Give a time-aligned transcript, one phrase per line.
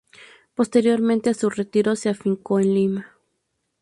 [0.55, 3.11] Posteriormente a su retiro se afincó en Lima.